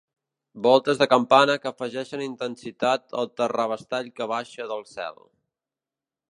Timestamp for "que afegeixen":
1.65-2.23